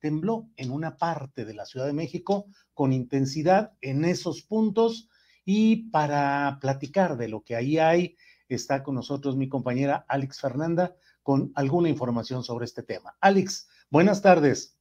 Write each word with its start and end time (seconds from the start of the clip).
tembló 0.00 0.48
en 0.56 0.70
una 0.70 0.96
parte 0.96 1.44
de 1.44 1.54
la 1.54 1.66
Ciudad 1.66 1.86
de 1.86 1.92
México 1.92 2.46
con 2.74 2.92
intensidad 2.92 3.72
en 3.80 4.04
esos 4.04 4.42
puntos 4.42 5.08
y 5.44 5.90
para 5.90 6.58
platicar 6.60 7.16
de 7.16 7.28
lo 7.28 7.42
que 7.42 7.56
ahí 7.56 7.78
hay, 7.78 8.16
está 8.48 8.82
con 8.82 8.94
nosotros 8.94 9.36
mi 9.36 9.48
compañera 9.48 10.04
Alex 10.08 10.40
Fernanda 10.40 10.94
con 11.22 11.52
alguna 11.54 11.88
información 11.88 12.42
sobre 12.42 12.64
este 12.64 12.82
tema. 12.82 13.16
Alex, 13.20 13.68
buenas 13.90 14.22
tardes. 14.22 14.78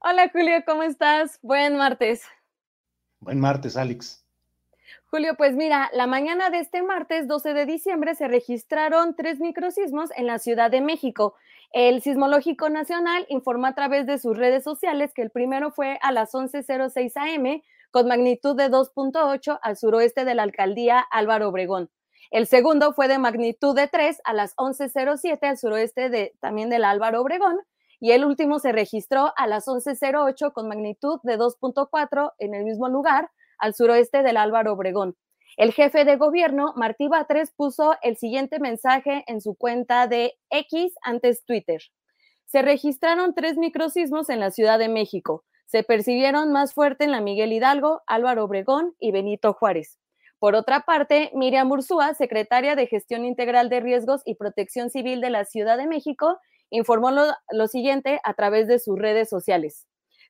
Hola 0.00 0.30
Julio, 0.32 0.62
¿cómo 0.66 0.82
estás? 0.82 1.38
Buen 1.42 1.76
martes. 1.76 2.22
Buen 3.20 3.40
martes, 3.40 3.76
Alex. 3.76 4.27
Julio, 5.10 5.36
pues 5.38 5.56
mira, 5.56 5.88
la 5.94 6.06
mañana 6.06 6.50
de 6.50 6.58
este 6.58 6.82
martes 6.82 7.26
12 7.26 7.54
de 7.54 7.64
diciembre 7.64 8.14
se 8.14 8.28
registraron 8.28 9.16
tres 9.16 9.40
microsismos 9.40 10.10
en 10.14 10.26
la 10.26 10.38
Ciudad 10.38 10.70
de 10.70 10.82
México. 10.82 11.34
El 11.72 12.02
Sismológico 12.02 12.68
Nacional 12.68 13.24
informó 13.30 13.68
a 13.68 13.74
través 13.74 14.04
de 14.04 14.18
sus 14.18 14.36
redes 14.36 14.64
sociales 14.64 15.14
que 15.14 15.22
el 15.22 15.30
primero 15.30 15.70
fue 15.70 15.98
a 16.02 16.12
las 16.12 16.34
11.06 16.34 17.12
am 17.16 17.62
con 17.90 18.06
magnitud 18.06 18.54
de 18.54 18.70
2.8 18.70 19.58
al 19.62 19.78
suroeste 19.78 20.26
de 20.26 20.34
la 20.34 20.42
alcaldía 20.42 21.00
Álvaro 21.10 21.48
Obregón. 21.48 21.88
El 22.30 22.46
segundo 22.46 22.92
fue 22.92 23.08
de 23.08 23.16
magnitud 23.16 23.74
de 23.74 23.88
3 23.88 24.20
a 24.24 24.34
las 24.34 24.54
11.07 24.56 25.38
al 25.40 25.56
suroeste 25.56 26.10
de, 26.10 26.34
también 26.40 26.68
del 26.68 26.84
Álvaro 26.84 27.22
Obregón. 27.22 27.56
Y 27.98 28.10
el 28.10 28.26
último 28.26 28.58
se 28.58 28.72
registró 28.72 29.32
a 29.38 29.46
las 29.46 29.68
11.08 29.68 30.52
con 30.52 30.68
magnitud 30.68 31.18
de 31.22 31.38
2.4 31.38 32.34
en 32.38 32.54
el 32.54 32.64
mismo 32.64 32.90
lugar 32.90 33.30
al 33.58 33.74
suroeste 33.74 34.22
del 34.22 34.36
Álvaro 34.36 34.72
Obregón. 34.72 35.16
El 35.58 35.72
jefe 35.72 36.04
de 36.04 36.14
gobierno, 36.14 36.72
Martí 36.76 37.08
Batres, 37.08 37.50
puso 37.50 37.96
el 38.02 38.16
siguiente 38.16 38.60
mensaje 38.60 39.24
en 39.26 39.40
su 39.40 39.56
cuenta 39.56 40.06
de 40.06 40.34
X 40.50 40.94
antes 41.02 41.44
Twitter. 41.44 41.82
Se 42.46 42.62
registraron 42.62 43.34
tres 43.34 43.56
microsismos 43.56 44.30
en 44.30 44.38
la 44.38 44.52
Ciudad 44.52 44.78
de 44.78 44.88
México. 44.88 45.44
Se 45.66 45.82
percibieron 45.82 46.52
más 46.52 46.74
fuerte 46.74 47.02
en 47.02 47.10
la 47.10 47.20
Miguel 47.20 47.52
Hidalgo, 47.52 48.02
Álvaro 48.06 48.44
Obregón 48.44 48.94
y 49.00 49.10
Benito 49.10 49.52
Juárez. 49.52 49.98
Por 50.38 50.54
otra 50.54 50.82
parte, 50.82 51.32
Miriam 51.34 51.68
Ursúa, 51.72 52.14
secretaria 52.14 52.76
de 52.76 52.86
Gestión 52.86 53.24
Integral 53.24 53.68
de 53.68 53.80
Riesgos 53.80 54.22
y 54.24 54.36
Protección 54.36 54.90
Civil 54.90 55.20
de 55.20 55.30
la 55.30 55.44
Ciudad 55.44 55.76
de 55.76 55.88
México, 55.88 56.38
informó 56.70 57.10
lo, 57.10 57.24
lo 57.50 57.66
siguiente 57.66 58.20
a 58.22 58.34
través 58.34 58.68
de 58.68 58.78
sus 58.78 58.96
redes 58.96 59.28
sociales 59.28 59.87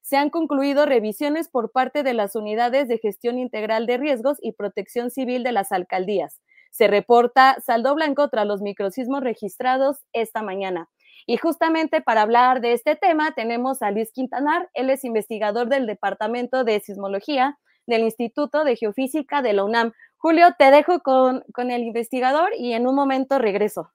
se 0.09 0.17
han 0.17 0.31
concluido 0.31 0.87
revisiones 0.87 1.51
por 1.51 1.71
parte 1.71 2.03
de 2.03 2.15
las 2.15 2.35
unidades 2.35 2.89
de 2.89 2.97
gestión 2.97 3.39
integral 3.39 3.85
de 3.85 3.99
riesgos 3.99 4.39
y 4.41 4.53
protección 4.53 5.11
civil 5.11 5.43
de 5.43 5.53
las 5.53 5.71
alcaldías. 5.71 6.41
Se 6.71 6.89
reporta 6.89 7.59
saldo 7.61 7.95
blanco 7.95 8.27
tras 8.31 8.47
los 8.47 8.63
microsismos 8.63 9.23
registrados 9.23 9.99
esta 10.15 10.41
mañana. 10.41 10.89
Y 11.27 11.37
justamente 11.37 12.01
para 12.01 12.23
hablar 12.23 12.63
de 12.63 12.73
este 12.73 12.97
tema 12.97 13.33
tenemos 13.33 13.83
a 13.83 13.91
Luis 13.91 14.11
Quintanar, 14.11 14.71
él 14.73 14.89
es 14.89 15.05
investigador 15.05 15.69
del 15.69 15.87
Departamento 15.87 16.65
de 16.65 16.81
Sismología 16.81 17.59
del 17.87 18.01
Instituto 18.01 18.65
de 18.65 18.77
Geofísica 18.77 19.43
de 19.43 19.53
la 19.53 19.65
UNAM. 19.65 19.93
Julio, 20.17 20.55
te 20.59 20.71
dejo 20.71 21.01
con, 21.01 21.45
con 21.53 21.71
el 21.71 21.83
investigador 21.83 22.49
y 22.57 22.73
en 22.73 22.87
un 22.87 22.95
momento 22.95 23.39
regreso. 23.39 23.91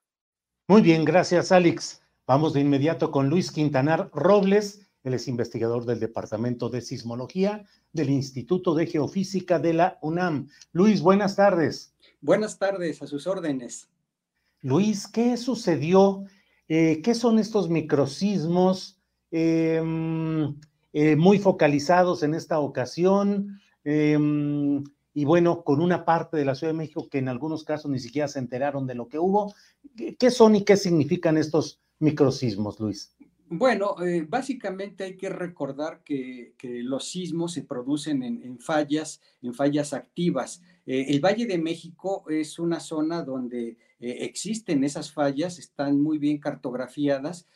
Muy 0.68 0.80
bien, 0.80 1.04
gracias 1.04 1.50
Alex. 1.50 2.04
Vamos 2.24 2.52
de 2.52 2.60
inmediato 2.60 3.10
con 3.10 3.28
Luis 3.28 3.50
Quintanar 3.50 4.10
Robles, 4.12 4.84
él 5.04 5.14
es 5.14 5.28
investigador 5.28 5.84
del 5.84 6.00
Departamento 6.00 6.70
de 6.70 6.80
Sismología 6.80 7.64
del 7.92 8.08
Instituto 8.10 8.74
de 8.74 8.86
Geofísica 8.86 9.58
de 9.58 9.74
la 9.74 9.98
UNAM. 10.00 10.48
Luis, 10.72 11.02
buenas 11.02 11.36
tardes. 11.36 11.94
Buenas 12.22 12.58
tardes, 12.58 13.02
a 13.02 13.06
sus 13.06 13.26
órdenes. 13.26 13.90
Luis, 14.62 15.06
¿qué 15.06 15.36
sucedió? 15.36 16.24
Eh, 16.68 17.02
¿Qué 17.02 17.14
son 17.14 17.38
estos 17.38 17.68
microsismos 17.68 18.98
em, 19.30 20.58
eh, 20.94 21.16
muy 21.16 21.38
focalizados 21.38 22.22
en 22.22 22.32
esta 22.32 22.58
ocasión? 22.58 23.60
Em, 23.84 24.82
y 25.12 25.26
bueno, 25.26 25.64
con 25.64 25.82
una 25.82 26.06
parte 26.06 26.38
de 26.38 26.46
la 26.46 26.54
Ciudad 26.54 26.72
de 26.72 26.78
México 26.78 27.08
que 27.10 27.18
en 27.18 27.28
algunos 27.28 27.62
casos 27.62 27.90
ni 27.90 28.00
siquiera 28.00 28.26
se 28.26 28.38
enteraron 28.38 28.86
de 28.86 28.94
lo 28.94 29.10
que 29.10 29.18
hubo. 29.18 29.54
¿Qué 30.18 30.30
son 30.30 30.56
y 30.56 30.64
qué 30.64 30.78
significan 30.78 31.36
estos 31.36 31.82
microsismos, 31.98 32.80
Luis? 32.80 33.13
Bueno, 33.48 33.96
eh, 34.02 34.24
básicamente 34.26 35.04
hay 35.04 35.16
que 35.16 35.28
recordar 35.28 36.02
que, 36.02 36.54
los 36.62 37.08
sismos 37.08 37.52
se 37.52 37.62
producen 37.62 38.22
en, 38.22 38.58
fallas, 38.58 39.20
en 39.42 39.52
fallas 39.52 39.92
activas. 39.92 40.62
Eh, 40.86 41.06
el 41.08 41.20
Valle 41.20 41.46
de 41.46 41.58
México 41.58 42.24
es 42.30 42.58
una 42.58 42.80
zona 42.80 43.22
donde 43.22 43.76
eh, 44.00 44.18
existen 44.20 44.82
esas 44.82 45.12
fallas, 45.12 45.58
están 45.58 46.00
muy 46.00 46.18
bien 46.18 46.38
cartografiadas, 46.38 47.46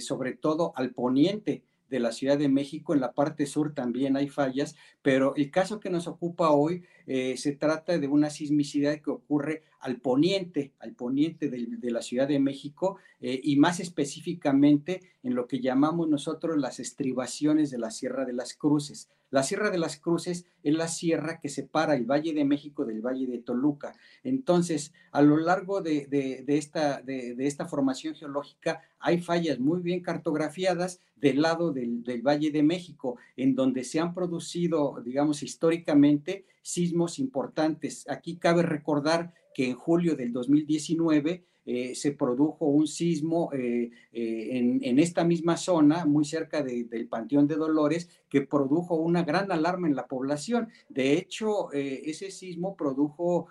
sobre 0.00 0.34
todo 0.34 0.72
al 0.76 0.92
poniente 0.92 1.64
de 1.88 2.00
la 2.00 2.12
Ciudad 2.12 2.38
de 2.38 2.48
México, 2.48 2.94
en 2.94 3.00
la 3.00 3.12
parte 3.12 3.46
sur 3.46 3.74
también 3.74 4.16
hay 4.16 4.28
fallas, 4.28 4.76
pero 5.02 5.34
el 5.34 5.50
caso 5.50 5.80
que 5.80 5.90
nos 5.90 6.06
ocupa 6.06 6.50
hoy 6.50 6.84
se 7.06 7.56
trata 7.58 7.98
de 7.98 8.06
una 8.06 8.30
sismicidad 8.30 9.00
que 9.00 9.10
ocurre 9.10 9.62
al 9.86 10.00
poniente, 10.00 10.72
al 10.80 10.94
poniente 10.94 11.48
de, 11.48 11.90
la 11.92 12.02
Ciudad 12.02 12.26
de 12.26 12.40
México 12.40 12.98
eh, 13.20 13.40
y 13.40 13.54
más 13.54 13.78
específicamente 13.78 15.00
en 15.22 15.36
lo 15.36 15.46
que 15.46 15.60
llamamos 15.60 16.08
nosotros 16.08 16.58
las 16.58 16.80
estribaciones 16.80 17.70
de 17.70 17.78
la 17.78 17.92
Sierra 17.92 18.24
de 18.24 18.32
las 18.32 18.54
Cruces. 18.54 19.08
La 19.30 19.44
Sierra 19.44 19.70
de 19.70 19.78
las 19.78 19.96
Cruces 19.96 20.44
es 20.64 20.74
la 20.74 20.88
sierra 20.88 21.38
que 21.38 21.48
separa 21.48 21.94
el 21.94 22.04
Valle 22.04 22.32
de 22.32 22.44
México 22.44 22.84
del 22.84 23.00
Valle 23.00 23.28
de 23.28 23.38
Toluca. 23.38 23.94
Entonces, 24.24 24.92
a 25.12 25.22
lo 25.22 25.36
largo 25.36 25.82
de, 25.82 26.08
esta, 26.48 27.00
de, 27.02 27.36
esta, 27.38 27.66
formación 27.66 28.16
geológica 28.16 28.82
hay 28.98 29.20
fallas 29.20 29.60
muy 29.60 29.82
bien 29.82 30.02
cartografiadas 30.02 31.00
del 31.14 31.42
lado 31.42 31.72
del, 31.72 32.02
del 32.02 32.22
Valle 32.22 32.50
de 32.50 32.64
México, 32.64 33.18
en 33.36 33.54
donde 33.54 33.84
se 33.84 34.00
han 34.00 34.14
producido, 34.14 35.00
digamos, 35.04 35.44
históricamente 35.44 36.44
sismos 36.62 37.20
importantes. 37.20 38.04
Aquí 38.08 38.36
cabe 38.36 38.62
recordar 38.62 39.32
que 39.56 39.70
en 39.70 39.74
julio 39.74 40.16
del 40.16 40.34
2019 40.34 41.46
eh, 41.64 41.94
se 41.94 42.12
produjo 42.12 42.66
un 42.66 42.86
sismo 42.86 43.50
eh, 43.54 43.90
eh, 44.12 44.78
en, 44.82 44.98
esta 44.98 45.24
misma 45.24 45.56
zona, 45.56 46.04
muy 46.04 46.26
cerca 46.26 46.62
del 46.62 47.08
Panteón 47.08 47.48
de 47.48 47.54
Dolores, 47.54 48.10
que 48.28 48.42
produjo 48.42 48.96
una 48.96 49.22
gran 49.22 49.50
alarma 49.50 49.88
en 49.88 49.96
la 49.96 50.08
población. 50.08 50.68
De 50.90 51.14
hecho, 51.14 51.72
ese 51.72 52.30
sismo 52.30 52.76
produjo 52.76 53.46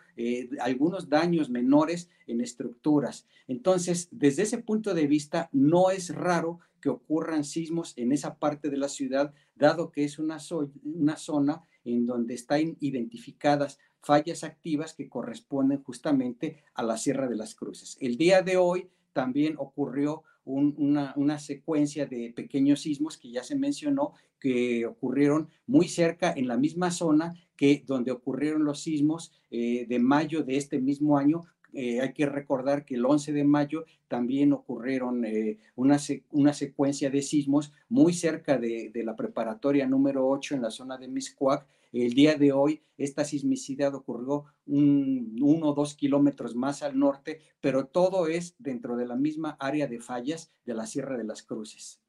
algunos 0.60 1.10
daños 1.10 1.50
menores 1.50 2.08
en 2.28 2.40
estructuras. 2.40 3.26
Entonces, 3.48 4.08
desde 4.12 4.44
ese 4.44 4.60
punto 4.60 4.94
de 4.94 5.08
vista, 5.08 5.50
no 5.54 5.90
es 5.90 6.14
raro 6.14 6.60
que 6.82 6.90
ocurran 6.90 7.44
sismos 7.44 7.94
en 7.98 8.12
esa 8.12 8.36
parte 8.36 8.70
de 8.70 8.78
la 8.78 8.90
ciudad, 8.90 9.34
dado 9.56 9.92
que 9.92 10.04
es 10.04 10.20
una, 10.20 10.38
una 10.84 11.18
zona 11.18 11.64
en 11.84 12.06
donde 12.06 12.36
están 12.36 12.78
identificadas 12.80 13.80
fallas 14.06 14.44
activas 14.44 14.94
que 14.94 15.10
corresponden 15.10 15.84
justamente 15.84 16.64
a 16.76 16.84
la 16.84 16.96
Sierra 16.96 17.28
de 17.28 17.36
las 17.36 17.56
Cruces. 17.56 17.98
El 18.00 18.18
día 18.18 18.44
de 18.44 18.56
hoy 18.56 18.88
también 19.14 19.56
ocurrió 19.58 20.22
una, 20.46 21.40
secuencia 21.40 22.06
de 22.06 22.32
pequeños 22.36 22.82
sismos 22.82 23.18
que 23.18 23.32
ya 23.32 23.44
se 23.44 23.56
mencionó, 23.56 24.14
que 24.40 24.86
ocurrieron 24.86 25.50
muy 25.66 25.88
cerca 25.88 26.32
en 26.32 26.48
la 26.48 26.56
misma 26.56 26.92
zona 26.92 27.34
que 27.58 27.84
donde 27.88 28.12
ocurrieron 28.12 28.64
los 28.64 28.82
sismos 28.82 29.32
eh, 29.50 29.88
de 29.90 29.98
mayo 29.98 30.44
de 30.44 30.58
este 30.58 30.80
mismo 30.80 31.18
año, 31.18 31.42
eh, 31.76 32.00
hay 32.00 32.14
que 32.14 32.26
recordar 32.26 32.86
que 32.86 32.96
el 32.96 33.06
11 33.06 33.34
de 33.34 33.44
mayo 33.44 33.84
también 34.08 34.54
ocurrieron 34.54 35.26
eh, 35.26 35.58
una, 35.76 35.98
una, 36.32 36.54
secuencia 36.54 37.10
de 37.10 37.22
sismos 37.22 37.74
muy 37.90 38.14
cerca 38.14 38.58
de, 38.58 38.92
de, 38.94 39.04
la 39.04 39.16
preparatoria 39.16 39.86
número 39.86 40.26
8 40.28 40.56
en 40.56 40.62
la 40.62 40.72
zona 40.72 40.98
de 40.98 41.10
Miscuac. 41.10 41.68
El 41.92 42.14
día 42.14 42.36
de 42.36 42.54
hoy, 42.54 42.82
esta 42.98 43.26
sismicidad 43.26 43.94
ocurrió 43.94 44.46
un, 44.66 45.38
uno 45.42 45.70
o 45.70 45.74
dos 45.74 45.96
kilómetros 45.96 46.56
más 46.56 46.82
al 46.82 46.98
norte, 46.98 47.42
pero 47.60 47.88
todo 47.88 48.28
es 48.28 48.56
dentro 48.58 48.96
de 48.96 49.06
la 49.06 49.18
misma 49.18 49.58
área 49.60 49.88
de 49.88 50.00
fallas 50.00 50.54
de 50.66 50.76
la 50.76 50.88
Sierra 50.88 51.18
de 51.18 51.26
las 51.26 51.44
Cruces. 51.44 52.00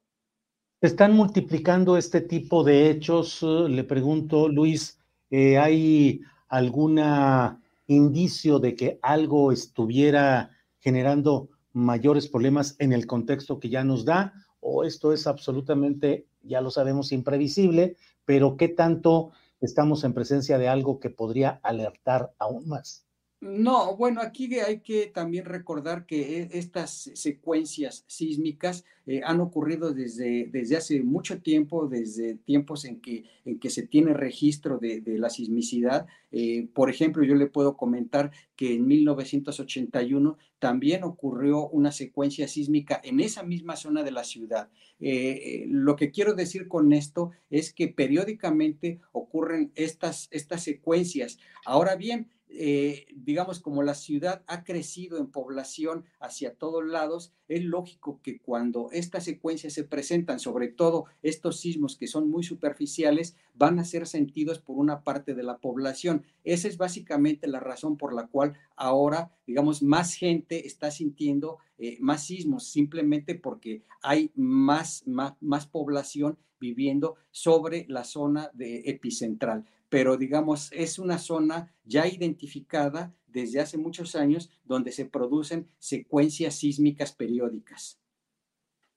¿Están 0.81 1.12
multiplicando 1.12 1.97
este 1.97 2.21
tipo 2.21 2.62
de 2.62 2.91
hechos? 2.91 3.43
Le 3.43 3.83
pregunto, 3.83 4.49
Luis, 4.49 5.01
eh, 5.31 5.59
¿hay 5.59 6.21
alguna 6.49 7.61
indicio 7.87 8.59
de 8.59 8.75
que 8.75 8.99
algo 9.03 9.53
estuviera 9.53 10.50
generando 10.79 11.50
mayores 11.73 12.29
problemas 12.29 12.77
en 12.79 12.93
el 12.93 13.06
contexto 13.06 13.61
que 13.61 13.69
ya 13.69 13.85
nos 13.85 14.05
da, 14.05 14.33
o 14.61 14.85
esto 14.85 15.12
es 15.12 15.27
absolutamente, 15.27 16.27
ya 16.43 16.61
lo 16.61 16.71
sabemos, 16.71 17.12
imprevisible, 17.12 17.97
pero 18.25 18.56
qué 18.56 18.69
tanto 18.69 19.33
estamos 19.61 20.05
en 20.05 20.15
presencia 20.15 20.59
de 20.59 20.69
algo 20.69 21.00
que 21.00 21.11
podría 21.11 21.61
alertar 21.62 22.33
aún 22.38 22.69
más. 22.69 23.06
No, 23.47 23.97
bueno, 23.97 24.23
aquí 24.23 24.53
hay 24.59 24.81
que 24.81 25.07
también 25.07 25.45
recordar 25.45 26.05
que 26.05 26.43
e, 26.43 26.49
estas 26.59 27.11
secuencias 27.15 28.05
sísmicas 28.09 28.85
eh, 29.07 29.21
han 29.25 29.41
ocurrido 29.41 29.95
desde, 29.95 30.49
desde 30.51 30.77
hace 30.77 31.01
mucho 31.05 31.41
tiempo, 31.41 31.87
desde 31.87 32.35
tiempos 32.35 32.85
en 32.85 33.01
que, 33.01 33.25
en 33.45 33.61
que 33.61 33.71
se 33.71 33.87
tiene 33.87 34.15
registro 34.15 34.79
de, 34.79 35.01
la 35.07 35.31
sismicidad. 35.31 36.09
Eh, 36.33 36.67
por 36.75 36.91
ejemplo, 36.91 37.23
yo 37.23 37.37
le 37.37 37.47
puedo 37.47 37.77
comentar 37.77 38.33
que 38.57 38.75
en 38.75 38.87
1981 38.89 40.37
también 40.59 41.05
ocurrió 41.05 41.69
una 41.69 41.93
secuencia 41.93 42.49
sísmica 42.49 43.01
en 43.05 43.21
esa 43.21 43.45
misma 43.45 43.77
zona 43.77 44.03
de 44.03 44.11
la 44.11 44.25
ciudad. 44.25 44.71
Eh, 44.99 45.67
lo 45.69 45.95
que 45.95 46.11
quiero 46.11 46.35
decir 46.35 46.67
con 46.67 46.93
esto 46.93 47.31
es 47.49 47.73
que 47.73 47.87
periódicamente 47.87 48.99
ocurren 49.13 49.71
estas, 49.77 50.27
estas 50.33 50.65
secuencias. 50.65 51.39
Ahora 51.65 51.95
bien, 51.95 52.29
eh, 52.49 53.07
digamos, 53.15 53.61
como 53.61 53.83
la 53.83 53.95
ciudad 53.95 54.43
ha 54.47 54.63
crecido 54.63 55.19
en 55.19 55.27
población 55.27 56.05
hacia 56.21 56.55
todos 56.55 56.85
lados, 56.85 57.33
es 57.49 57.65
lógico 57.65 58.21
que 58.23 58.39
cuando 58.39 58.89
estas 58.93 59.25
secuencias 59.25 59.73
se 59.73 59.85
presentan, 59.85 60.39
sobre 60.39 60.69
todo 60.69 61.07
estos 61.23 61.59
sismos 61.61 61.97
que 61.97 62.07
son 62.07 62.31
muy 62.31 62.45
superficiales, 62.45 63.37
van 63.55 63.79
a 63.79 63.85
ser 63.85 64.07
sentidos 64.07 64.61
por 64.61 64.77
una 64.79 65.03
parte 65.03 65.35
de 65.35 65.43
la 65.43 65.59
población. 65.59 66.25
Esa 66.45 66.69
es 66.69 66.79
básicamente 66.79 67.49
la 67.49 67.61
razón 67.61 67.97
por 67.97 68.15
la 68.15 68.29
cual 68.29 68.55
ahora, 68.77 69.33
digamos, 69.47 69.83
más 69.83 70.15
gente 70.15 70.67
está 70.67 70.91
sintiendo 70.91 71.59
eh, 71.79 71.99
más 72.01 72.25
sismos, 72.25 72.69
simplemente 72.69 73.35
porque 73.35 73.83
hay 74.03 74.31
más, 74.35 75.03
más, 75.07 75.35
más 75.41 75.67
población 75.67 76.39
viviendo 76.61 77.17
sobre 77.31 77.85
la 77.89 78.05
zona 78.05 78.51
de 78.55 78.83
epicentral 78.87 79.67
pero 79.88 80.17
digamos, 80.17 80.71
es 80.73 80.99
una 80.99 81.19
zona 81.19 81.73
ya 81.85 82.06
identificada 82.06 83.15
desde 83.27 83.61
hace 83.61 83.79
muchos 83.79 84.17
años 84.17 84.50
donde 84.65 84.93
se 84.93 85.05
producen 85.05 85.69
secuencias 85.79 86.55
sísmicas 86.55 87.12
periódicas. 87.12 87.99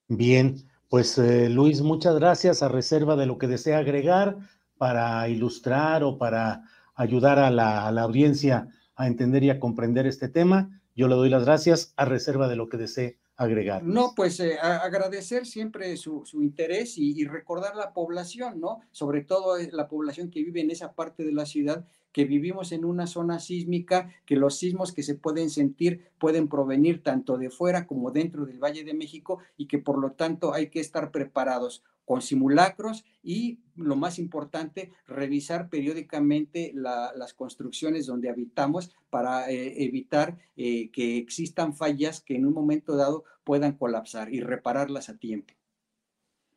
Bien, 0.08 0.56
pues 0.88 1.18
eh, 1.18 1.50
Luis, 1.50 1.82
muchas 1.82 2.16
gracias 2.16 2.64
a 2.64 2.70
reserva 2.70 3.16
de 3.16 3.26
lo 3.26 3.38
que 3.38 3.48
desea 3.48 3.80
agregar 3.80 4.38
para 4.78 5.28
ilustrar 5.30 6.04
o 6.04 6.18
para 6.18 6.64
ayudar 6.96 7.38
a 7.38 7.52
la, 7.52 7.88
a 7.88 7.92
la 7.92 8.04
audiencia 8.04 8.70
a 8.96 9.08
entender 9.08 9.44
y 9.44 9.50
a 9.50 9.60
comprender 9.60 10.08
este 10.08 10.30
tema. 10.30 10.82
Yo 10.96 11.08
le 11.08 11.16
doy 11.16 11.30
las 11.30 11.46
gracias 11.46 11.94
a 11.96 12.06
reserva 12.06 12.48
de 12.48 12.56
lo 12.56 12.70
que 12.70 12.78
desee 12.78 13.20
agregar. 13.40 13.84
No, 13.84 14.12
pues 14.16 14.42
eh, 14.42 14.60
agradecer 14.60 15.46
siempre 15.46 15.96
su, 15.96 16.26
interés 16.34 16.98
y, 16.98 17.26
recordar 17.26 17.74
la 17.74 17.94
población, 17.94 18.60
¿no? 18.60 18.82
Sobre 18.92 19.22
todo 19.22 19.58
eh, 19.58 19.70
la 19.72 19.88
población 19.88 20.30
que 20.30 20.44
vive 20.44 20.60
en 20.60 20.72
esa 20.72 20.94
parte 20.94 21.24
de 21.24 21.32
la 21.32 21.46
ciudad, 21.46 21.86
que 22.12 22.26
vivimos 22.26 22.72
en 22.72 22.86
una 22.86 23.08
zona 23.08 23.40
sísmica, 23.40 24.10
que 24.26 24.36
los 24.36 24.58
sismos 24.58 24.94
que 24.94 25.04
se 25.04 25.16
pueden 25.16 25.50
sentir 25.50 26.12
pueden 26.18 26.48
provenir 26.48 27.04
tanto 27.04 27.38
de 27.38 27.50
fuera 27.50 27.86
como 27.88 28.12
dentro 28.12 28.46
del 28.46 28.60
Valle 28.60 28.84
de 28.84 28.94
México 28.94 29.40
y 29.58 29.68
que 29.68 29.80
por 29.80 30.00
lo 30.00 30.14
tanto 30.14 30.54
hay 30.54 30.70
que 30.70 30.80
estar 30.80 31.12
preparados 31.12 31.84
con 32.10 32.24
simulacros 32.24 33.06
y 33.22 33.60
lo 33.76 33.96
más 33.96 34.18
importante, 34.18 34.92
revisar 35.06 35.70
periódicamente 35.70 36.72
las 36.74 37.36
construcciones 37.36 38.08
donde 38.08 38.32
habitamos 38.32 38.96
para 39.12 39.52
eh, 39.52 39.84
evitar 39.84 40.40
eh, 40.58 40.90
que 40.90 41.20
existan 41.20 41.76
fallas 41.76 42.22
que 42.22 42.36
en 42.36 42.48
un 42.48 42.54
momento 42.54 42.96
dado 42.96 43.26
puedan 43.44 43.74
colapsar 43.74 44.34
y 44.34 44.42
repararlas 44.42 45.10
a 45.10 45.18
tiempo. 45.18 45.54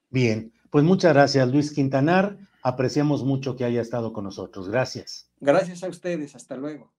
Bien, 0.09 0.55
pues 0.71 0.85
muchas 0.85 1.13
gracias 1.13 1.47
Luis 1.51 1.71
Quintanar. 1.71 2.39
Apreciamos 2.63 3.25
mucho 3.25 3.57
que 3.57 3.65
haya 3.65 3.81
estado 3.81 4.13
con 4.13 4.25
nosotros. 4.25 4.69
Gracias. 4.69 5.29
Gracias 5.41 5.83
a 5.83 5.89
ustedes. 5.89 6.35
Hasta 6.37 6.57
luego. 6.57 6.93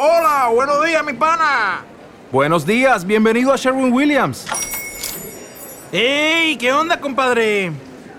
Hola, 0.00 0.48
buenos 0.54 0.84
días, 0.86 1.04
mi 1.04 1.12
pana. 1.12 1.84
Buenos 2.30 2.64
días, 2.64 3.04
bienvenido 3.04 3.52
a 3.52 3.56
Sherwin 3.56 3.92
Williams. 3.92 4.46
¡Ey! 5.90 6.56
¿Qué 6.56 6.72
onda, 6.72 7.00
compadre? 7.00 7.72